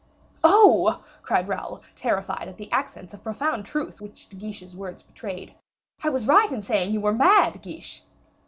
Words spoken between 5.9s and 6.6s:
"I was right